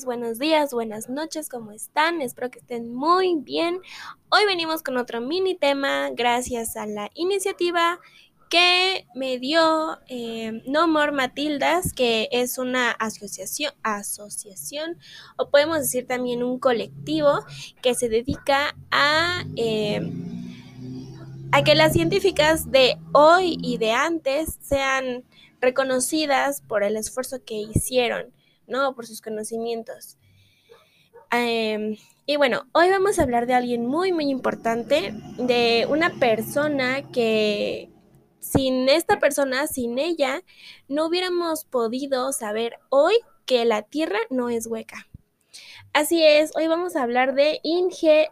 buenos 0.00 0.38
días, 0.38 0.72
buenas 0.72 1.10
noches, 1.10 1.50
¿cómo 1.50 1.70
están? 1.70 2.22
Espero 2.22 2.50
que 2.50 2.60
estén 2.60 2.94
muy 2.94 3.36
bien. 3.36 3.78
Hoy 4.30 4.46
venimos 4.46 4.82
con 4.82 4.96
otro 4.96 5.20
mini 5.20 5.54
tema 5.54 6.08
gracias 6.14 6.76
a 6.76 6.86
la 6.86 7.10
iniciativa 7.12 8.00
que 8.48 9.06
me 9.14 9.38
dio 9.38 9.98
eh, 10.08 10.62
No 10.66 10.88
More 10.88 11.12
Matildas, 11.12 11.92
que 11.92 12.30
es 12.32 12.56
una 12.56 12.90
asociación, 12.92 13.74
asociación, 13.82 14.96
o 15.36 15.50
podemos 15.50 15.80
decir 15.80 16.06
también 16.06 16.42
un 16.42 16.58
colectivo 16.58 17.44
que 17.82 17.94
se 17.94 18.08
dedica 18.08 18.74
a... 18.90 19.44
Eh, 19.56 20.00
a 21.54 21.62
que 21.64 21.74
las 21.74 21.92
científicas 21.92 22.70
de 22.70 22.96
hoy 23.12 23.58
y 23.60 23.76
de 23.76 23.92
antes 23.92 24.58
sean 24.62 25.22
reconocidas 25.60 26.62
por 26.62 26.82
el 26.82 26.96
esfuerzo 26.96 27.44
que 27.44 27.56
hicieron, 27.56 28.32
¿no? 28.72 28.94
Por 28.96 29.06
sus 29.06 29.20
conocimientos. 29.20 30.16
Em, 31.30 31.96
y 32.26 32.36
bueno, 32.36 32.66
hoy 32.72 32.90
vamos 32.90 33.18
a 33.18 33.22
hablar 33.22 33.46
de 33.46 33.54
alguien 33.54 33.86
muy, 33.86 34.12
muy 34.12 34.28
importante, 34.28 35.14
de 35.38 35.86
una 35.88 36.10
persona 36.18 37.08
que 37.10 37.90
sin 38.40 38.88
esta 38.88 39.20
persona, 39.20 39.66
sin 39.66 39.98
ella, 39.98 40.42
no 40.88 41.06
hubiéramos 41.06 41.64
podido 41.64 42.32
saber 42.32 42.78
hoy 42.90 43.14
que 43.46 43.64
la 43.64 43.82
Tierra 43.82 44.18
no 44.30 44.50
es 44.50 44.66
hueca. 44.66 45.06
Así 45.92 46.24
es, 46.24 46.56
hoy 46.56 46.66
vamos 46.66 46.96
a 46.96 47.02
hablar 47.02 47.34
de 47.34 47.60
Inge 47.62 48.30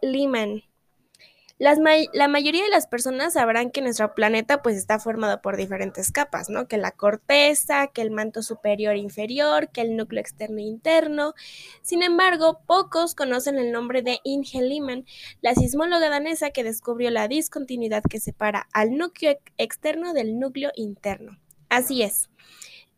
La 1.61 2.27
mayoría 2.27 2.64
de 2.64 2.70
las 2.70 2.86
personas 2.86 3.34
sabrán 3.34 3.70
que 3.70 3.83
nuestro 3.83 4.14
planeta 4.14 4.62
pues 4.62 4.78
está 4.78 4.98
formado 4.98 5.42
por 5.42 5.58
diferentes 5.58 6.11
capas, 6.11 6.48
¿no? 6.48 6.66
Que 6.66 6.78
la 6.78 6.91
corteza, 6.91 7.89
que 7.89 8.00
el 8.00 8.11
manto 8.11 8.42
superior 8.42 8.94
e 8.94 9.00
inferior, 9.00 9.69
que 9.69 9.83
el 9.83 9.94
núcleo 9.94 10.22
externo 10.22 10.56
e 10.56 10.62
interno. 10.62 11.34
Sin 11.83 12.03
embargo, 12.03 12.62
pocos 12.66 13.14
conocen 13.14 13.58
el 13.58 13.72
nombre 13.72 14.00
de 14.00 14.20
Inge 14.25 14.62
Lehmann, 14.62 15.05
la 15.42 15.55
sismóloga 15.55 16.08
danesa 16.08 16.48
que 16.48 16.64
descubrió 16.64 17.11
la 17.11 17.28
discontinuidad 17.28 18.03
que 18.08 18.20
separa 18.20 18.66
al 18.72 18.97
núcleo 18.97 19.38
externo 19.58 20.14
del 20.14 20.38
núcleo 20.38 20.70
interno. 20.77 21.38
Así 21.69 22.03
es. 22.03 22.31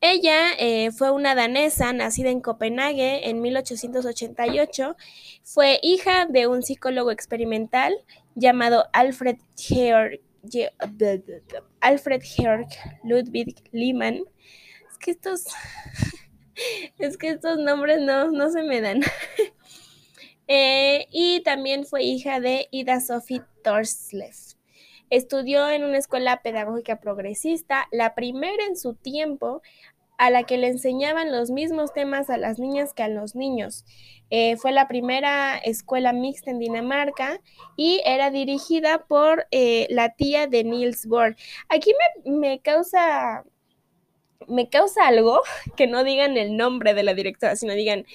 Ella 0.05 0.51
eh, 0.59 0.91
fue 0.91 1.13
una 1.13 1.37
danesa 1.37 1.93
nacida 1.93 2.31
en 2.31 2.41
Copenhague 2.41 3.31
en 3.31 3.41
1888. 3.41 4.97
Fue 5.45 5.79
hija 5.81 6.27
de 6.27 6.49
un 6.49 6.65
psicólogo 6.65 7.13
experimental 7.13 7.95
llamado 8.35 8.87
Alfred 8.93 9.37
Georg, 9.57 10.21
Alfred 11.81 12.21
Georg 12.21 12.67
Ludwig 13.05 13.63
Lehmann. 13.71 14.25
Es 14.91 14.99
que 14.99 15.13
estos, 15.13 15.45
es 16.99 17.17
que 17.17 17.29
estos 17.29 17.59
nombres 17.59 18.01
no, 18.01 18.51
se 18.51 18.65
me 18.65 18.81
dan. 18.81 19.03
Eh, 20.49 21.07
y 21.11 21.41
también 21.45 21.87
fue 21.87 22.03
hija 22.03 22.41
de 22.41 22.69
Ida 22.73 23.01
Sophie 23.01 23.43
Torsleff. 23.63 24.55
Estudió 25.13 25.69
en 25.69 25.85
una 25.85 25.99
escuela 25.99 26.41
pedagógica 26.43 26.99
progresista, 26.99 27.87
la 27.91 28.15
primera 28.15 28.65
en 28.65 28.79
su 28.79 28.95
tiempo, 28.95 29.61
a 30.23 30.31
la 30.31 30.45
que 30.45 30.57
le 30.57 30.69
enseñaban 30.69 31.33
los 31.33 31.51
mismos 31.51 31.93
temas 31.93 32.31
a 32.31 32.37
las 32.37 32.61
niñas 32.61 32.95
que 32.95 33.03
a 33.03 33.09
los 33.09 33.35
niños. 33.35 33.85
Eh, 34.31 34.57
fue 34.57 34.71
la 34.71 34.87
primera 34.87 35.59
escuela 35.59 36.13
mixta 36.13 36.53
en 36.53 36.61
Dinamarca 36.61 37.41
y 37.77 38.01
era 38.07 38.31
dirigida 38.31 39.05
por 39.09 39.49
eh, 39.51 39.89
la 39.91 40.15
tía 40.15 40.47
de 40.47 40.63
Niels 40.63 41.07
Bohr. 41.07 41.35
Aquí 41.69 41.93
me, 42.25 42.61
causa 42.61 43.43
me 44.47 44.69
causa 44.69 45.09
algo 45.09 45.41
que 45.77 45.89
no 45.89 46.05
digan 46.05 46.37
el 46.37 46.57
nombre 46.57 46.95
de 46.95 47.03
la 47.03 47.15
directora, 47.15 47.57
sino 47.57 47.75
digan, 47.75 48.07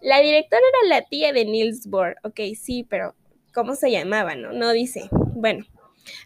la 0.00 0.20
directora 0.20 0.62
era 0.68 1.00
la 1.00 1.04
tía 1.04 1.32
de 1.32 1.46
Niels 1.46 1.88
Bohr. 1.88 2.14
Ok, 2.22 2.42
sí, 2.56 2.86
pero 2.88 3.16
¿cómo 3.52 3.74
se 3.74 3.90
llamaba? 3.90 4.36
No, 4.36 4.52
no 4.52 4.70
dice. 4.70 5.08
Bueno, 5.10 5.66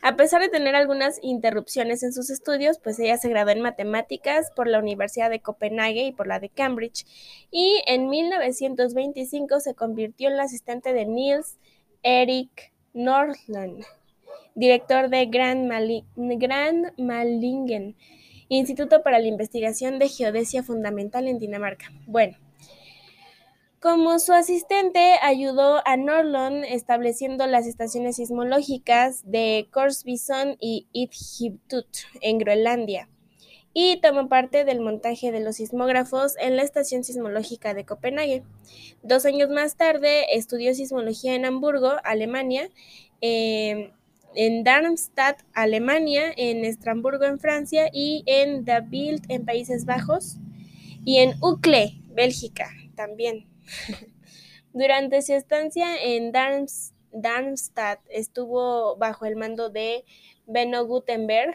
a 0.02 0.16
pesar 0.16 0.40
de 0.40 0.48
tener 0.48 0.74
algunas 0.74 1.18
interrupciones 1.22 2.02
en 2.02 2.12
sus 2.12 2.30
estudios, 2.30 2.78
pues 2.78 2.98
ella 2.98 3.16
se 3.16 3.28
graduó 3.28 3.52
en 3.52 3.60
matemáticas 3.60 4.50
por 4.54 4.68
la 4.68 4.78
Universidad 4.78 5.30
de 5.30 5.40
Copenhague 5.40 6.04
y 6.04 6.12
por 6.12 6.26
la 6.26 6.40
de 6.40 6.48
Cambridge, 6.48 7.06
y 7.50 7.82
en 7.86 8.08
1925 8.08 9.60
se 9.60 9.74
convirtió 9.74 10.28
en 10.28 10.36
la 10.36 10.44
asistente 10.44 10.92
de 10.92 11.06
Niels 11.06 11.58
Erik 12.02 12.72
Nordland, 12.92 13.84
director 14.54 15.08
de 15.08 15.26
Grand, 15.26 15.70
Grand 16.16 16.92
Malingen, 16.98 17.96
Instituto 18.48 19.02
para 19.02 19.18
la 19.18 19.26
Investigación 19.26 19.98
de 19.98 20.08
Geodesia 20.08 20.62
Fundamental 20.62 21.28
en 21.28 21.38
Dinamarca. 21.38 21.90
Bueno, 22.06 22.36
como 23.84 24.18
su 24.18 24.32
asistente, 24.32 25.16
ayudó 25.20 25.86
a 25.86 25.98
Norlon 25.98 26.64
estableciendo 26.64 27.46
las 27.46 27.66
estaciones 27.66 28.16
sismológicas 28.16 29.30
de 29.30 29.68
Korsbison 29.70 30.56
y 30.58 30.86
Ithibtut 30.94 31.86
en 32.22 32.38
Groenlandia 32.38 33.10
y 33.74 34.00
tomó 34.00 34.26
parte 34.30 34.64
del 34.64 34.80
montaje 34.80 35.32
de 35.32 35.40
los 35.40 35.56
sismógrafos 35.56 36.34
en 36.38 36.56
la 36.56 36.62
estación 36.62 37.04
sismológica 37.04 37.74
de 37.74 37.84
Copenhague. 37.84 38.42
Dos 39.02 39.26
años 39.26 39.50
más 39.50 39.76
tarde 39.76 40.34
estudió 40.34 40.74
sismología 40.74 41.34
en 41.34 41.44
Hamburgo, 41.44 41.92
Alemania, 42.04 42.70
em, 43.20 43.90
en 44.34 44.64
Darmstadt, 44.64 45.42
Alemania, 45.52 46.32
en 46.38 46.64
Estrasburgo, 46.64 47.26
en 47.26 47.38
Francia 47.38 47.90
y 47.92 48.24
en 48.24 48.64
Bild, 48.88 49.26
en 49.28 49.44
Países 49.44 49.84
Bajos 49.84 50.38
y 51.04 51.18
en 51.18 51.34
Uccle, 51.42 52.00
Bélgica, 52.14 52.70
también. 52.96 53.53
Durante 54.72 55.22
su 55.22 55.34
estancia 55.34 56.02
en 56.02 56.32
Darmstadt 56.32 58.00
estuvo 58.08 58.96
bajo 58.96 59.24
el 59.24 59.36
mando 59.36 59.70
de 59.70 60.04
Benno 60.46 60.84
Gutenberg, 60.84 61.54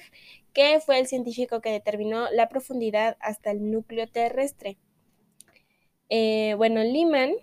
que 0.53 0.79
fue 0.79 0.99
el 0.99 1.07
científico 1.07 1.61
que 1.61 1.71
determinó 1.71 2.29
la 2.31 2.49
profundidad 2.49 3.17
hasta 3.19 3.51
el 3.51 3.71
núcleo 3.71 4.07
terrestre. 4.07 4.77
Eh, 6.09 6.55
bueno, 6.57 6.81
Lehmann 6.81 7.33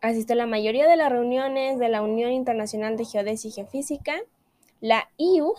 asistió 0.00 0.34
a 0.34 0.38
la 0.38 0.46
mayoría 0.46 0.88
de 0.88 0.96
las 0.96 1.10
reuniones 1.10 1.78
de 1.78 1.88
la 1.88 2.02
Unión 2.02 2.32
Internacional 2.32 2.96
de 2.96 3.04
Geodesia 3.04 3.48
y 3.48 3.52
Geofísica, 3.52 4.16
la 4.80 5.08
IUG, 5.16 5.56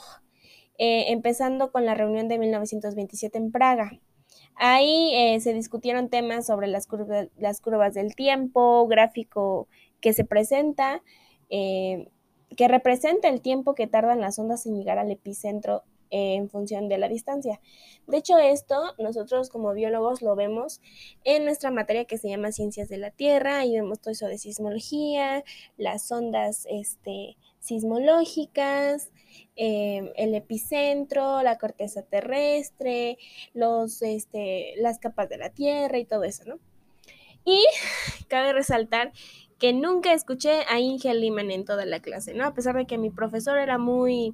eh, 0.78 1.06
empezando 1.08 1.72
con 1.72 1.86
la 1.86 1.96
reunión 1.96 2.28
de 2.28 2.38
1927 2.38 3.38
en 3.38 3.52
Praga. 3.52 4.00
Ahí 4.56 5.12
eh, 5.14 5.40
se 5.40 5.54
discutieron 5.54 6.10
temas 6.10 6.46
sobre 6.46 6.68
las 6.68 6.88
curvas, 6.88 7.28
las 7.38 7.62
curvas 7.62 7.94
del 7.94 8.16
tiempo, 8.16 8.88
gráfico 8.88 9.68
que 10.02 10.14
se 10.14 10.24
presenta, 10.24 11.02
eh, 11.50 12.10
que 12.56 12.68
representa 12.68 13.28
el 13.28 13.42
tiempo 13.42 13.76
que 13.76 13.88
tardan 13.88 14.22
las 14.22 14.40
ondas 14.40 14.66
en 14.66 14.76
llegar 14.76 14.98
al 14.98 15.12
epicentro 15.12 15.84
en 16.10 16.50
función 16.50 16.90
de 16.90 16.98
la 16.98 17.08
distancia. 17.08 17.60
De 18.08 18.18
hecho, 18.18 18.38
esto 18.38 18.94
nosotros 19.00 19.50
como 19.50 19.74
biólogos 19.74 20.22
lo 20.22 20.36
vemos 20.36 20.82
en 21.24 21.46
nuestra 21.46 21.72
materia 21.72 22.06
que 22.06 22.18
se 22.18 22.30
llama 22.30 22.52
Ciencias 22.52 22.90
de 22.90 22.98
la 22.98 23.12
Tierra, 23.12 23.66
y 23.66 23.74
vemos 23.74 24.00
todo 24.00 24.12
eso 24.12 24.28
de 24.28 24.38
sismología, 24.38 25.44
las 25.78 26.12
ondas 26.12 26.68
este, 26.70 27.38
sismológicas, 27.60 29.12
em, 29.56 30.12
el 30.16 30.36
epicentro, 30.36 31.42
la 31.42 31.58
corteza 31.58 32.04
terrestre, 32.04 33.18
los, 33.54 34.02
este, 34.02 34.74
las 34.78 35.00
capas 35.00 35.30
de 35.30 35.38
la 35.38 35.50
Tierra 35.50 35.98
y 35.98 36.06
todo 36.06 36.24
eso, 36.24 36.44
¿no? 36.46 36.60
Y 37.44 37.64
cabe 38.28 38.54
resaltar 38.54 39.12
que 39.58 39.74
nunca 39.74 40.14
escuché 40.14 40.64
a 40.70 40.80
Inge 40.80 41.14
Lehmann 41.14 41.52
en 41.52 41.66
toda 41.66 41.86
la 41.86 42.02
clase, 42.02 42.34
¿no? 42.34 42.46
A 42.46 42.54
pesar 42.54 42.76
de 42.76 42.86
que 42.86 42.98
mi 42.98 43.10
profesor 43.10 43.58
era 43.58 43.78
muy, 43.78 44.34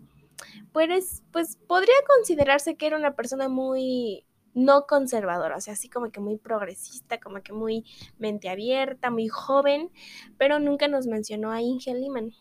pues, 0.72 1.24
pues 1.32 1.58
podría 1.68 1.96
considerarse 2.16 2.76
que 2.76 2.88
era 2.88 2.98
una 2.98 3.16
persona 3.16 3.50
muy 3.50 4.26
no 4.54 4.86
conservadora, 4.86 5.58
o 5.58 5.62
sea, 5.62 5.74
así 5.74 5.90
como 5.90 6.12
que 6.12 6.20
muy 6.20 6.38
progresista, 6.38 7.20
como 7.20 7.42
que 7.42 7.54
muy 7.54 7.86
mente 8.18 8.50
abierta, 8.50 9.10
muy 9.10 9.28
joven, 9.28 9.90
pero 10.38 10.60
nunca 10.60 10.88
nos 10.88 11.08
mencionó 11.08 11.52
a 11.52 11.62
Inge 11.62 11.94
Lehmann. 11.94 12.34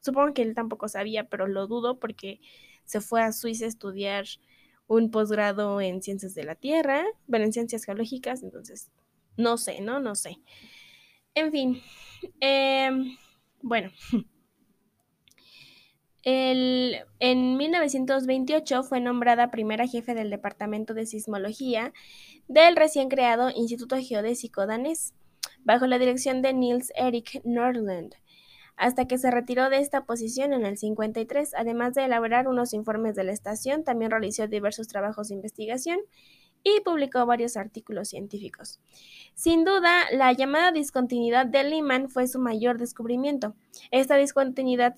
Supongo 0.00 0.34
que 0.34 0.42
él 0.42 0.54
tampoco 0.54 0.88
sabía, 0.88 1.28
pero 1.28 1.46
lo 1.46 1.66
dudo 1.66 1.98
porque 1.98 2.40
se 2.84 3.00
fue 3.00 3.22
a 3.22 3.32
Suiza 3.32 3.66
a 3.66 3.68
estudiar 3.68 4.26
un 4.86 5.10
posgrado 5.10 5.80
en 5.80 6.02
ciencias 6.02 6.34
de 6.34 6.44
la 6.44 6.54
Tierra, 6.54 7.04
bueno, 7.26 7.46
en 7.46 7.52
ciencias 7.52 7.84
geológicas, 7.84 8.42
entonces, 8.42 8.90
no 9.36 9.56
sé, 9.56 9.80
¿no? 9.80 10.00
No 10.00 10.14
sé. 10.14 10.38
En 11.34 11.50
fin, 11.50 11.82
em, 12.40 13.16
bueno. 13.62 13.90
En 16.24 17.56
1928 17.56 18.82
fue 18.82 19.00
nombrada 19.00 19.50
primera 19.50 19.86
jefe 19.86 20.14
del 20.14 20.30
Departamento 20.30 20.94
de 20.94 21.06
Sismología 21.06 21.92
del 22.48 22.76
recién 22.76 23.08
creado 23.08 23.50
Instituto 23.50 23.96
Geodésico 23.96 24.66
danés, 24.66 25.14
bajo 25.64 25.86
la 25.86 25.98
dirección 25.98 26.42
de 26.42 26.52
Niels 26.52 26.92
Erik 26.96 27.40
Nordland 27.44 28.14
hasta 28.76 29.06
que 29.06 29.18
se 29.18 29.30
retiró 29.30 29.70
de 29.70 29.78
esta 29.78 30.04
posición 30.04 30.52
en 30.52 30.66
el 30.66 30.76
53. 30.78 31.54
Además 31.54 31.94
de 31.94 32.04
elaborar 32.04 32.48
unos 32.48 32.72
informes 32.74 33.14
de 33.14 33.24
la 33.24 33.32
estación, 33.32 33.84
también 33.84 34.10
realizó 34.10 34.46
diversos 34.48 34.88
trabajos 34.88 35.28
de 35.28 35.34
investigación 35.34 35.98
y 36.64 36.80
publicó 36.80 37.24
varios 37.26 37.56
artículos 37.56 38.08
científicos. 38.08 38.80
Sin 39.34 39.64
duda, 39.64 40.04
la 40.12 40.32
llamada 40.32 40.72
discontinuidad 40.72 41.44
de 41.44 41.62
Lyman 41.62 42.08
fue 42.08 42.26
su 42.26 42.40
mayor 42.40 42.78
descubrimiento. 42.78 43.54
Esta 43.90 44.16
discontinuidad 44.16 44.94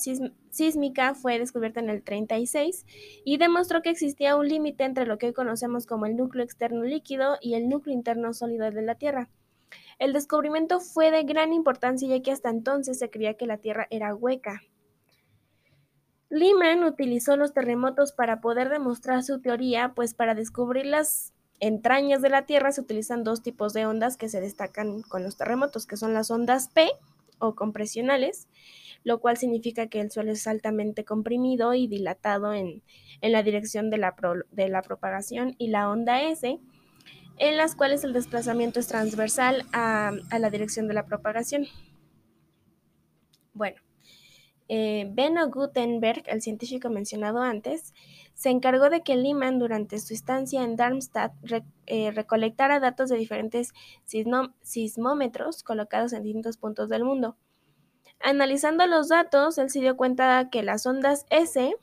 sísmica 0.51 1.15
fue 1.15 1.39
descubierta 1.39 1.81
en 1.81 1.91
el 1.91 2.03
36 2.03 2.87
y 3.25 3.37
demostró 3.39 3.83
que 3.83 3.91
existía 3.91 4.37
un 4.37 4.49
límite 4.49 4.85
entre 4.85 5.07
lo 5.07 5.19
que 5.19 5.27
hoy 5.27 5.33
conocemos 5.33 5.87
como 5.87 6.07
el 6.07 6.17
núcleo 6.17 6.45
externo 6.45 6.85
líquido 6.85 7.37
y 7.41 7.55
el 7.55 7.69
núcleo 7.69 7.95
interno 7.95 8.33
sólido 8.33 8.71
de 8.71 8.83
la 8.83 8.95
Tierra. 8.95 9.29
El 9.99 10.13
descubrimiento 10.13 10.79
fue 10.79 11.11
de 11.11 11.25
gran 11.25 11.53
importancia 11.53 12.09
ya 12.09 12.23
que 12.23 12.31
hasta 12.31 12.51
entonces 12.51 12.99
se 12.99 13.11
creía 13.11 13.35
que 13.35 13.47
la 13.47 13.59
Tierra 13.59 13.89
era 13.91 14.15
hueca. 14.15 14.63
Lyman 16.29 16.85
utilizó 16.85 17.37
los 17.37 17.53
terremotos 17.53 18.13
para 18.13 18.41
poder 18.41 18.69
demostrar 18.69 19.23
su 19.23 19.41
teoría, 19.41 19.93
pues 19.95 20.13
para 20.13 20.35
descubrir 20.35 20.87
las 20.87 21.33
entrañas 21.61 22.23
de 22.23 22.29
la 22.29 22.47
Tierra 22.47 22.73
se 22.73 22.81
utilizan 22.81 23.25
dos 23.25 23.43
tipos 23.43 23.73
de 23.73 23.87
ondas 23.87 24.17
que 24.17 24.29
se 24.29 24.41
destacan 24.41 25.03
con 25.03 25.23
los 25.23 25.37
terremotos, 25.37 25.87
que 25.87 25.97
son 25.97 26.15
las 26.15 26.31
ondas 26.31 26.69
P 26.69 26.89
o 27.39 27.55
compresionales, 27.55 28.49
lo 29.05 29.21
cual 29.21 29.37
significa 29.37 29.87
que 29.87 30.01
el 30.01 30.11
suelo 30.11 30.33
es 30.33 30.47
altamente 30.47 31.05
comprimido 31.05 31.75
y 31.75 31.87
dilatado 31.87 32.53
en, 32.53 32.83
la 33.23 33.43
dirección 33.43 33.91
de 33.91 33.99
la, 33.99 34.15
de 34.51 34.69
la, 34.69 34.83
propagación, 34.83 35.55
y 35.59 35.69
la 35.69 35.89
onda 35.89 36.23
S, 36.23 36.59
en 37.39 37.57
las 37.57 37.75
cuales 37.75 38.05
el 38.05 38.13
desplazamiento 38.13 38.81
es 38.81 38.89
transversal 38.89 39.65
a, 39.73 40.13
a 40.31 40.39
la 40.39 40.51
dirección 40.51 40.89
de 40.89 40.95
la 40.95 41.07
propagación. 41.07 41.67
Bueno, 43.53 43.77
eh, 44.69 45.09
Benno 45.11 45.49
Gutenberg, 45.49 46.25
el 46.27 46.43
científico 46.43 46.91
mencionado 46.91 47.41
antes, 47.41 47.95
se 48.35 48.51
encargó 48.51 48.91
de 48.91 49.03
que 49.03 49.17
Lyman, 49.17 49.59
durante 49.59 49.99
su 49.99 50.13
estancia 50.13 50.63
en 50.63 50.77
Darmstadt, 50.77 51.33
eh, 51.87 52.11
recolectara 52.11 52.81
datos 52.81 53.09
de 53.09 53.17
diferentes 53.17 53.73
sismómetros 54.63 55.63
colocados 55.63 56.13
en 56.13 56.23
distintos 56.23 56.57
puntos 56.59 56.89
del 56.89 57.05
mundo. 57.05 57.37
Analizando 58.21 58.87
los 58.87 59.09
datos, 59.09 59.59
él 59.59 59.71
se 59.71 59.81
dio 59.81 59.97
cuenta 59.97 60.49
que 60.51 60.63
las 60.63 60.87
ondas 60.87 61.27
S 61.31 61.75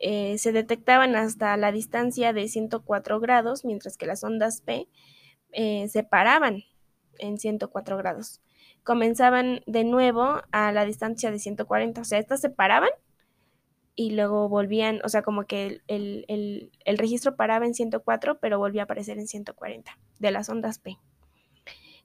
eh, 0.00 0.38
se 0.38 0.52
detectaban 0.52 1.16
hasta 1.16 1.56
la 1.56 1.70
distancia 1.70 2.32
de 2.32 2.48
104 2.48 3.20
grados, 3.20 3.64
mientras 3.64 3.96
que 3.96 4.06
las 4.06 4.24
ondas 4.24 4.60
P 4.62 4.88
se 5.52 6.02
paraban 6.02 6.64
en 7.18 7.38
104 7.38 7.96
grados 7.96 8.40
comenzaban 8.84 9.62
de 9.66 9.82
nuevo 9.82 10.42
a 10.52 10.70
la 10.70 10.84
distancia 10.84 11.30
de 11.30 11.38
140, 11.38 12.02
o 12.02 12.04
sea, 12.04 12.18
estas 12.18 12.40
se 12.40 12.50
paraban 12.50 12.90
y 13.96 14.12
luego 14.12 14.48
volvían, 14.48 15.00
o 15.04 15.08
sea, 15.08 15.22
como 15.22 15.44
que 15.44 15.80
el, 15.88 16.70
registro 16.84 17.34
paraba 17.34 17.66
en 17.66 17.74
104, 17.74 18.38
pero 18.38 18.58
volvía 18.58 18.82
a 18.82 18.84
aparecer 18.84 19.18
en 19.18 19.26
140 19.26 19.98
de 20.18 20.30
las 20.30 20.48
ondas 20.48 20.78
P, 20.78 20.98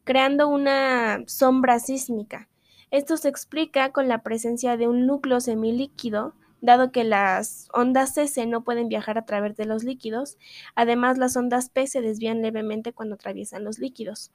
creando 0.03 0.47
una 0.47 1.23
sombra 1.27 1.79
sísmica. 1.79 2.47
Esto 2.91 3.17
se 3.17 3.29
explica 3.29 3.91
con 3.91 4.07
la 4.07 4.23
presencia 4.23 4.77
de 4.77 4.87
un 4.87 5.05
núcleo 5.05 5.41
semilíquido, 5.41 6.33
dado 6.61 6.91
que 6.91 7.03
las 7.03 7.67
ondas 7.73 8.17
S 8.17 8.45
no 8.45 8.63
pueden 8.63 8.87
viajar 8.87 9.17
a 9.17 9.25
través 9.25 9.55
de 9.57 9.65
los 9.65 9.83
líquidos, 9.83 10.37
además 10.75 11.17
las 11.17 11.35
ondas 11.35 11.69
P 11.69 11.87
se 11.87 12.01
desvían 12.01 12.41
levemente 12.41 12.93
cuando 12.93 13.15
atraviesan 13.15 13.63
los 13.63 13.79
líquidos 13.79 14.31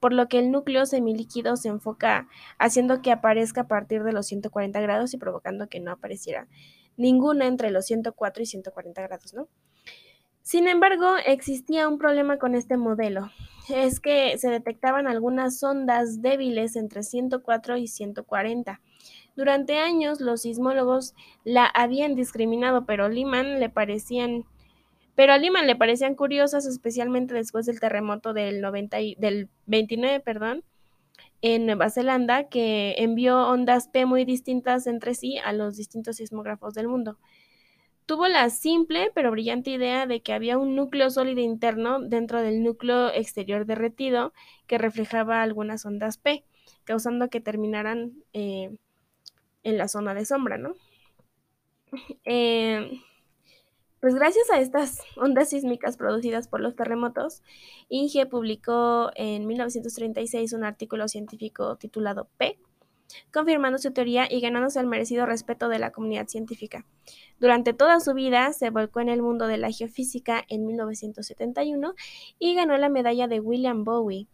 por 0.00 0.12
lo 0.12 0.28
que 0.28 0.38
el 0.38 0.50
núcleo 0.50 0.86
semilíquido 0.86 1.56
se 1.56 1.68
enfoca 1.68 2.28
haciendo 2.58 3.02
que 3.02 3.12
aparezca 3.12 3.62
a 3.62 3.68
partir 3.68 4.02
de 4.04 4.12
los 4.12 4.26
140 4.26 4.80
grados 4.80 5.14
y 5.14 5.18
provocando 5.18 5.68
que 5.68 5.80
no 5.80 5.92
apareciera 5.92 6.48
ninguna 6.96 7.46
entre 7.46 7.70
los 7.70 7.86
104 7.86 8.42
y 8.42 8.46
140 8.46 9.02
grados, 9.02 9.34
¿no? 9.34 9.48
Sin 10.42 10.68
embargo, 10.68 11.06
existía 11.24 11.88
un 11.88 11.98
problema 11.98 12.38
con 12.38 12.54
este 12.54 12.76
modelo. 12.76 13.30
Es 13.70 13.98
que 13.98 14.36
se 14.36 14.50
detectaban 14.50 15.06
algunas 15.06 15.62
ondas 15.62 16.20
débiles 16.20 16.76
entre 16.76 17.02
104 17.02 17.78
y 17.78 17.88
140. 17.88 18.80
Durante 19.36 19.78
años 19.78 20.20
los 20.20 20.42
sismólogos 20.42 21.14
la 21.44 21.64
habían 21.64 22.14
discriminado, 22.14 22.84
pero 22.84 23.08
Lyman 23.08 23.58
le 23.58 23.70
parecían 23.70 24.44
pero 25.14 25.32
a 25.32 25.38
Lima 25.38 25.62
le 25.62 25.76
parecían 25.76 26.14
curiosas, 26.14 26.66
especialmente 26.66 27.34
después 27.34 27.66
del 27.66 27.80
terremoto 27.80 28.32
del, 28.32 28.60
90 28.60 28.96
del 29.18 29.48
29, 29.66 30.20
perdón, 30.20 30.64
en 31.42 31.66
Nueva 31.66 31.90
Zelanda, 31.90 32.48
que 32.48 32.94
envió 32.98 33.48
ondas 33.48 33.88
P 33.88 34.06
muy 34.06 34.24
distintas 34.24 34.86
entre 34.86 35.14
sí 35.14 35.38
a 35.38 35.52
los 35.52 35.76
distintos 35.76 36.16
sismógrafos 36.16 36.74
del 36.74 36.88
mundo. 36.88 37.18
Tuvo 38.06 38.28
la 38.28 38.50
simple 38.50 39.10
pero 39.14 39.30
brillante 39.30 39.70
idea 39.70 40.06
de 40.06 40.20
que 40.20 40.32
había 40.32 40.58
un 40.58 40.74
núcleo 40.74 41.08
sólido 41.10 41.40
interno 41.40 42.00
dentro 42.00 42.42
del 42.42 42.62
núcleo 42.62 43.10
exterior 43.12 43.64
derretido 43.64 44.32
que 44.66 44.78
reflejaba 44.78 45.42
algunas 45.42 45.86
ondas 45.86 46.18
P, 46.18 46.44
causando 46.84 47.30
que 47.30 47.40
terminaran 47.40 48.12
eh, 48.32 48.76
en 49.62 49.78
la 49.78 49.88
zona 49.88 50.12
de 50.14 50.26
sombra, 50.26 50.58
¿no? 50.58 50.74
Eh, 52.24 53.00
pues 54.04 54.16
gracias 54.16 54.50
a 54.50 54.60
estas 54.60 55.00
ondas 55.16 55.48
sísmicas 55.48 55.96
producidas 55.96 56.46
por 56.46 56.60
los 56.60 56.76
terremotos, 56.76 57.42
Inge 57.88 58.26
publicó 58.26 59.10
en 59.14 59.46
1936 59.46 60.52
un 60.52 60.62
artículo 60.62 61.08
científico 61.08 61.76
titulado 61.76 62.28
P, 62.36 62.58
confirmando 63.32 63.78
su 63.78 63.92
teoría 63.94 64.30
y 64.30 64.42
ganándose 64.42 64.78
el 64.78 64.88
merecido 64.88 65.24
respeto 65.24 65.70
de 65.70 65.78
la 65.78 65.90
comunidad 65.90 66.28
científica. 66.28 66.84
Durante 67.40 67.72
toda 67.72 67.98
su 67.98 68.12
vida 68.12 68.52
se 68.52 68.68
volcó 68.68 69.00
en 69.00 69.08
el 69.08 69.22
mundo 69.22 69.46
de 69.46 69.56
la 69.56 69.70
geofísica 69.70 70.44
en 70.50 70.66
1971 70.66 71.94
y 72.38 72.54
ganó 72.54 72.76
la 72.76 72.90
medalla 72.90 73.26
de 73.26 73.40
William 73.40 73.84
Bowie, 73.84 74.28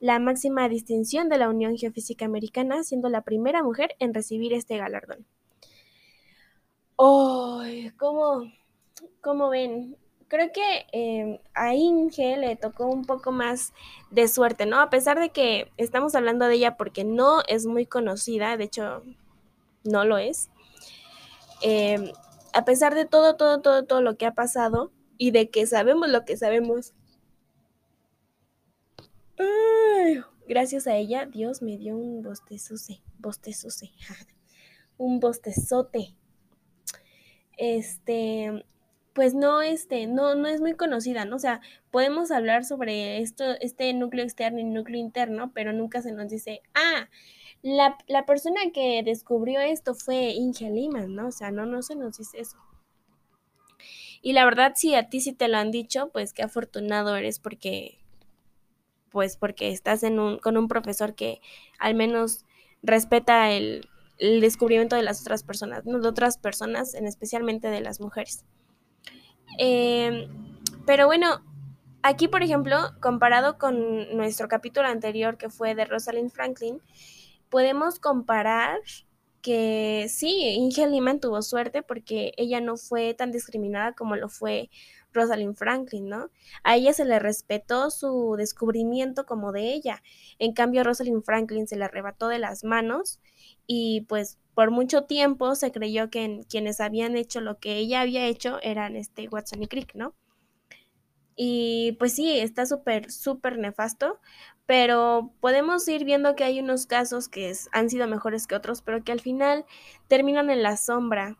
la 0.00 0.18
máxima 0.18 0.68
distinción 0.68 1.28
de 1.28 1.38
la 1.38 1.48
Unión 1.48 1.76
Geofísica 1.76 2.24
Americana, 2.24 2.82
siendo 2.82 3.08
la 3.08 3.22
primera 3.22 3.62
mujer 3.62 3.94
en 4.00 4.14
recibir 4.14 4.52
este 4.52 4.78
galardón. 4.78 5.24
¡Ay! 6.98 7.92
¿Cómo? 7.96 8.50
Como 9.20 9.48
ven, 9.48 9.96
creo 10.28 10.50
que 10.50 10.86
em, 10.92 11.38
a 11.52 11.74
Inge 11.74 12.38
le 12.38 12.56
tocó 12.56 12.86
un 12.86 13.04
poco 13.04 13.32
más 13.32 13.74
de 14.10 14.28
suerte, 14.28 14.64
¿no? 14.64 14.80
A 14.80 14.88
pesar 14.88 15.20
de 15.20 15.28
que 15.28 15.70
estamos 15.76 16.14
hablando 16.14 16.46
de 16.46 16.54
ella 16.54 16.76
porque 16.78 17.04
no 17.04 17.42
es 17.48 17.66
muy 17.66 17.84
conocida, 17.84 18.56
de 18.56 18.64
hecho, 18.64 19.02
no 19.84 20.04
lo 20.04 20.16
es. 20.16 20.48
Em, 21.60 22.12
a 22.54 22.64
pesar 22.64 22.94
de 22.94 23.04
todo, 23.04 23.36
todo, 23.36 23.60
todo, 23.60 23.84
todo 23.84 24.00
lo 24.00 24.16
que 24.16 24.24
ha 24.26 24.32
pasado 24.32 24.90
y 25.18 25.32
de 25.32 25.50
que 25.50 25.66
sabemos 25.66 26.08
lo 26.08 26.24
que 26.24 26.36
sabemos. 26.36 26.94
gracias 30.48 30.86
a 30.86 30.96
ella, 30.96 31.26
Dios 31.26 31.62
me 31.62 31.78
dio 31.78 31.96
un 31.96 32.22
bostezote, 32.22 33.02
bostezote, 33.18 33.92
un 34.96 35.20
bostezote. 35.20 36.14
Este, 37.56 38.64
pues 39.12 39.34
no, 39.34 39.62
este, 39.62 40.06
no, 40.06 40.34
no 40.34 40.48
es 40.48 40.60
muy 40.60 40.74
conocida, 40.74 41.24
¿no? 41.24 41.36
O 41.36 41.38
sea, 41.38 41.60
podemos 41.90 42.30
hablar 42.30 42.64
sobre 42.64 43.18
esto, 43.20 43.44
este 43.60 43.92
núcleo 43.92 44.24
externo 44.24 44.58
y 44.60 44.64
núcleo 44.64 45.00
interno, 45.00 45.52
pero 45.54 45.72
nunca 45.72 46.02
se 46.02 46.12
nos 46.12 46.28
dice, 46.28 46.62
ah, 46.74 47.08
la, 47.62 47.96
la 48.08 48.26
persona 48.26 48.60
que 48.72 49.02
descubrió 49.04 49.60
esto 49.60 49.94
fue 49.94 50.30
Inge 50.30 50.70
Lima, 50.70 51.06
¿no? 51.06 51.28
O 51.28 51.32
sea, 51.32 51.50
no, 51.50 51.66
no 51.66 51.82
se 51.82 51.94
nos 51.94 52.18
dice 52.18 52.40
eso. 52.40 52.58
Y 54.22 54.32
la 54.32 54.44
verdad, 54.44 54.72
si 54.76 54.94
a 54.94 55.08
ti 55.08 55.20
sí 55.20 55.32
te 55.32 55.48
lo 55.48 55.58
han 55.58 55.70
dicho, 55.70 56.10
pues 56.12 56.32
qué 56.32 56.42
afortunado 56.42 57.16
eres 57.16 57.38
porque, 57.38 57.98
pues 59.10 59.36
porque 59.36 59.70
estás 59.70 60.04
en 60.04 60.18
un, 60.20 60.38
con 60.38 60.56
un 60.56 60.68
profesor 60.68 61.14
que 61.14 61.40
al 61.78 61.94
menos 61.94 62.44
respeta 62.82 63.50
el, 63.50 63.88
el 64.18 64.40
descubrimiento 64.40 64.96
de 64.96 65.02
las 65.02 65.20
otras 65.20 65.42
personas, 65.42 65.84
¿no? 65.84 66.00
de 66.00 66.08
otras 66.08 66.38
personas, 66.38 66.94
en 66.94 67.06
especialmente 67.06 67.68
de 67.68 67.80
las 67.80 68.00
mujeres. 68.00 68.44
Em, 69.58 70.28
pero 70.86 71.06
bueno, 71.06 71.42
aquí 72.02 72.28
por 72.28 72.42
ejemplo, 72.42 72.76
comparado 73.00 73.58
con 73.58 74.16
nuestro 74.16 74.48
capítulo 74.48 74.88
anterior 74.88 75.36
que 75.38 75.50
fue 75.50 75.74
de 75.74 75.84
Rosalind 75.84 76.30
Franklin, 76.30 76.80
podemos 77.48 77.98
comparar 77.98 78.80
que 79.42 80.06
sí, 80.08 80.54
Inge 80.56 80.86
Lehman 80.86 81.20
tuvo 81.20 81.42
suerte 81.42 81.82
porque 81.82 82.32
ella 82.36 82.60
no 82.60 82.76
fue 82.76 83.12
tan 83.14 83.32
discriminada 83.32 83.92
como 83.92 84.16
lo 84.16 84.28
fue 84.28 84.70
Rosalind 85.12 85.56
Franklin, 85.56 86.08
¿no? 86.08 86.30
A 86.62 86.76
ella 86.76 86.92
se 86.92 87.04
le 87.04 87.18
respetó 87.18 87.90
su 87.90 88.36
descubrimiento 88.38 89.26
como 89.26 89.52
de 89.52 89.74
ella. 89.74 90.02
En 90.38 90.54
cambio, 90.54 90.80
a 90.80 90.84
Rosalind 90.84 91.24
Franklin 91.24 91.66
se 91.66 91.76
le 91.76 91.84
arrebató 91.84 92.28
de 92.28 92.38
las 92.38 92.64
manos 92.64 93.20
y 93.66 94.02
pues 94.02 94.38
por 94.54 94.70
mucho 94.70 95.04
tiempo 95.04 95.54
se 95.54 95.72
creyó 95.72 96.10
que 96.10 96.40
quienes 96.48 96.80
habían 96.80 97.16
hecho 97.16 97.40
lo 97.40 97.58
que 97.58 97.76
ella 97.76 98.00
había 98.02 98.26
hecho 98.26 98.58
eran 98.62 98.96
este 98.96 99.28
Watson 99.28 99.62
y 99.62 99.66
Crick, 99.68 99.94
¿no? 99.94 100.14
Y 101.34 101.92
pues 101.98 102.14
sí, 102.14 102.38
está 102.38 102.66
súper, 102.66 103.10
súper 103.10 103.58
nefasto, 103.58 104.20
pero 104.66 105.32
podemos 105.40 105.88
ir 105.88 106.04
viendo 106.04 106.36
que 106.36 106.44
hay 106.44 106.60
unos 106.60 106.86
casos 106.86 107.28
que 107.28 107.52
han 107.72 107.88
sido 107.90 108.06
mejores 108.06 108.46
que 108.46 108.54
otros, 108.54 108.82
pero 108.82 109.02
que 109.02 109.12
al 109.12 109.20
final 109.20 109.64
terminan 110.08 110.50
en 110.50 110.62
la 110.62 110.76
sombra. 110.76 111.38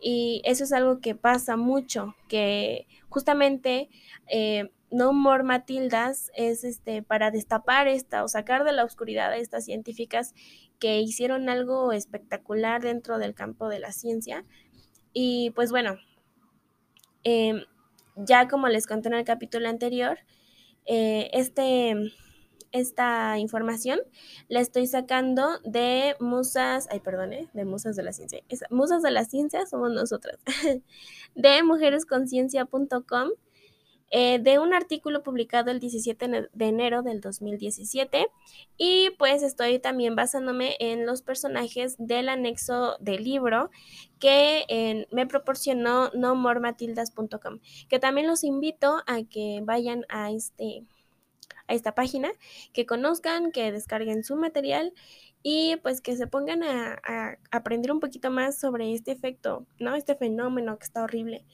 Y 0.00 0.42
eso 0.44 0.64
es 0.64 0.72
algo 0.72 1.00
que 1.00 1.14
pasa 1.14 1.56
mucho, 1.56 2.14
que 2.28 2.86
justamente 3.08 3.88
eh, 4.28 4.70
No 4.90 5.12
More 5.12 5.42
Matildas 5.42 6.30
es 6.34 6.64
este 6.64 7.02
para 7.02 7.30
destapar 7.30 7.88
esta 7.88 8.24
o 8.24 8.28
sacar 8.28 8.64
de 8.64 8.72
la 8.72 8.84
oscuridad 8.84 9.30
a 9.32 9.36
estas 9.36 9.64
científicas 9.64 10.34
que 10.78 11.00
hicieron 11.00 11.48
algo 11.48 11.92
espectacular 11.92 12.82
dentro 12.82 13.18
del 13.18 13.34
campo 13.34 13.68
de 13.68 13.78
la 13.78 13.92
ciencia. 13.92 14.44
Y 15.12 15.50
pues 15.50 15.70
bueno, 15.70 15.96
em, 17.24 17.62
ya 18.16 18.48
como 18.48 18.68
les 18.68 18.86
conté 18.86 19.08
en 19.08 19.14
el 19.14 19.24
capítulo 19.24 19.68
anterior, 19.68 20.18
eh, 20.86 21.30
este, 21.32 21.94
esta 22.72 23.38
información 23.38 24.00
la 24.48 24.60
estoy 24.60 24.86
sacando 24.86 25.58
de 25.64 26.16
musas, 26.20 26.88
ay 26.90 27.00
perdone, 27.00 27.48
de 27.52 27.64
musas 27.64 27.96
de 27.96 28.02
la 28.02 28.12
ciencia, 28.12 28.40
musas 28.70 29.02
de 29.02 29.10
la 29.10 29.24
ciencia 29.24 29.66
somos 29.66 29.90
nosotras, 29.90 30.38
de 31.34 31.62
mujeresconciencia.com 31.62 33.30
eh, 34.10 34.38
de 34.38 34.58
un 34.58 34.72
artículo 34.72 35.22
publicado 35.22 35.70
el 35.70 35.80
17 35.80 36.48
de 36.52 36.64
enero 36.66 37.02
del 37.02 37.20
2017 37.20 38.28
y 38.76 39.10
pues 39.18 39.42
estoy 39.42 39.78
también 39.78 40.14
basándome 40.14 40.76
en 40.78 41.06
los 41.06 41.22
personajes 41.22 41.96
del 41.98 42.28
anexo 42.28 42.96
del 43.00 43.24
libro 43.24 43.70
que 44.18 45.06
me 45.10 45.26
proporcionó 45.26 46.10
nomormatildas.com 46.14 47.58
que 47.88 47.98
también 47.98 48.26
los 48.26 48.44
invito 48.44 49.02
a 49.06 49.22
que 49.24 49.60
vayan 49.64 50.04
a 50.08 50.30
este 50.30 50.84
a 51.68 51.74
esta 51.74 51.94
página, 51.94 52.30
que 52.72 52.86
conozcan, 52.86 53.50
que 53.52 53.72
descarguen 53.72 54.24
su 54.24 54.36
material 54.36 54.92
y 55.42 55.76
pues 55.76 56.00
que 56.00 56.16
se 56.16 56.26
pongan 56.26 56.62
a, 56.62 56.98
a 57.04 57.38
aprender 57.50 57.92
un 57.92 58.00
poquito 58.00 58.30
más 58.30 58.58
sobre 58.58 58.92
este 58.92 59.12
efecto, 59.12 59.66
¿no? 59.78 59.94
Este 59.94 60.16
fenómeno 60.16 60.78
que 60.78 60.84
está 60.84 61.02
horrible 61.02 61.44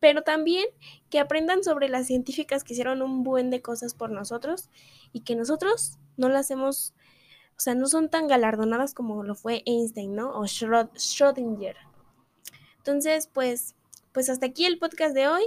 pero 0.00 0.22
también 0.22 0.66
que 1.10 1.18
aprendan 1.18 1.64
sobre 1.64 1.88
las 1.88 2.06
científicas 2.06 2.64
que 2.64 2.74
hicieron 2.74 3.02
un 3.02 3.22
buen 3.22 3.50
de 3.50 3.62
cosas 3.62 3.94
por 3.94 4.10
nosotros 4.10 4.70
y 5.12 5.20
que 5.20 5.36
nosotros 5.36 5.98
no 6.16 6.28
las 6.28 6.50
hemos, 6.50 6.94
o 7.56 7.60
sea, 7.60 7.74
no 7.74 7.86
son 7.86 8.10
tan 8.10 8.28
galardonadas 8.28 8.94
como 8.94 9.22
lo 9.22 9.34
fue 9.34 9.62
Einstein, 9.66 10.14
¿no? 10.14 10.30
O 10.30 10.44
Schrödinger. 10.44 11.76
Entonces, 12.78 13.28
pues, 13.32 13.74
pues 14.12 14.28
hasta 14.28 14.46
aquí 14.46 14.64
el 14.64 14.78
podcast 14.78 15.14
de 15.14 15.28
hoy. 15.28 15.44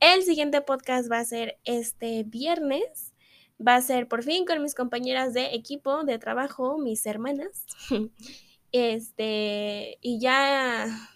El 0.00 0.22
siguiente 0.24 0.60
podcast 0.60 1.10
va 1.10 1.18
a 1.18 1.24
ser 1.24 1.58
este 1.64 2.22
viernes. 2.24 3.14
Va 3.66 3.76
a 3.76 3.80
ser 3.80 4.08
por 4.08 4.22
fin 4.22 4.44
con 4.44 4.62
mis 4.62 4.74
compañeras 4.74 5.32
de 5.32 5.54
equipo 5.54 6.04
de 6.04 6.18
trabajo, 6.18 6.78
mis 6.78 7.06
hermanas. 7.06 7.64
Este, 8.72 9.96
y 10.02 10.18
ya 10.20 11.15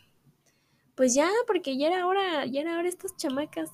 pues 1.00 1.14
ya, 1.14 1.30
porque 1.46 1.78
ya 1.78 1.86
era 1.86 2.06
hora, 2.06 2.44
ya 2.44 2.60
era 2.60 2.76
hora 2.76 2.86
estas 2.86 3.16
chamacas. 3.16 3.70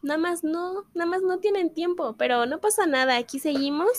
Nada 0.00 0.16
más 0.16 0.42
no, 0.42 0.86
nada 0.94 1.04
más 1.04 1.20
no 1.20 1.38
tienen 1.38 1.74
tiempo, 1.74 2.14
pero 2.16 2.46
no 2.46 2.62
pasa 2.62 2.86
nada, 2.86 3.18
aquí 3.18 3.38
seguimos. 3.38 3.90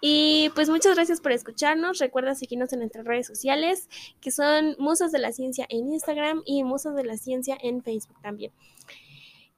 Y 0.00 0.50
pues 0.56 0.68
muchas 0.68 0.96
gracias 0.96 1.20
por 1.20 1.30
escucharnos. 1.30 2.00
Recuerda 2.00 2.34
seguirnos 2.34 2.72
en 2.72 2.80
nuestras 2.80 3.04
redes 3.04 3.28
sociales, 3.28 3.88
que 4.20 4.32
son 4.32 4.74
Musas 4.80 5.12
de 5.12 5.20
la 5.20 5.30
Ciencia 5.30 5.66
en 5.68 5.86
Instagram 5.92 6.42
y 6.46 6.64
Musas 6.64 6.96
de 6.96 7.04
la 7.04 7.16
Ciencia 7.16 7.56
en 7.62 7.80
Facebook 7.80 8.20
también. 8.20 8.50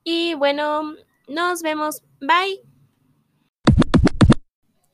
Y 0.05 0.35
bueno, 0.35 0.93
nos 1.29 1.63
vemos. 1.63 2.03
Bye. 2.21 2.61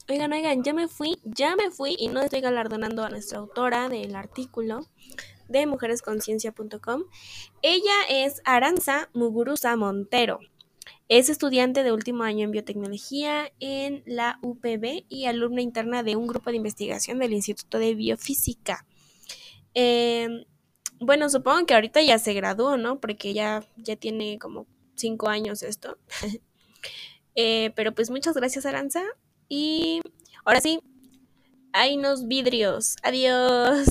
Oigan, 0.09 0.33
oigan, 0.33 0.63
ya 0.63 0.75
me 0.75 0.87
fui, 0.87 1.19
ya 1.25 1.57
me 1.57 1.73
fui 1.73 1.97
y 1.99 2.07
no 2.07 2.21
estoy 2.21 2.41
galardonando 2.41 3.03
a 3.03 3.11
nuestra 3.11 3.39
autora 3.39 3.89
del 3.89 4.15
artículo 4.15 4.87
de 5.49 5.67
mujeresconciencia.com. 5.67 7.05
Ella 7.63 7.95
es 8.09 8.41
Aranza 8.45 9.11
Muguruza 9.15 9.77
Montero. 9.77 10.41
Es 11.09 11.31
estudiante 11.31 11.83
de 11.83 11.93
último 11.93 12.23
año 12.23 12.45
en 12.45 12.51
biotecnología 12.51 13.51
en 13.61 14.03
la 14.07 14.39
UPB 14.43 15.05
y 15.09 15.25
alumna 15.25 15.63
interna 15.63 16.03
de 16.03 16.17
un 16.17 16.27
grupo 16.27 16.51
de 16.51 16.57
investigación 16.57 17.19
del 17.19 17.33
Instituto 17.33 17.79
de 17.79 17.95
Biofísica. 17.95 18.87
Em, 19.75 20.45
bueno, 21.01 21.31
supongo 21.31 21.65
que 21.67 21.75
ahorita 21.75 22.03
ya 22.03 22.19
se 22.19 22.35
graduó, 22.35 22.77
¿no? 22.77 23.01
Porque 23.01 23.33
ya, 23.33 23.65
ya 23.77 23.97
tiene 23.97 24.39
como 24.39 24.67
cinco 24.95 25.29
años 25.29 25.63
esto. 25.63 25.99
Eh, 27.41 27.71
pero 27.77 27.95
pues 27.95 28.11
muchas 28.11 28.35
gracias, 28.35 28.67
Aranza. 28.67 29.01
Y 29.49 30.01
ahora 30.45 30.61
sí, 30.61 30.81
hay 31.73 31.97
unos 31.97 32.27
vidrios. 32.27 32.97
Adiós. 33.05 33.87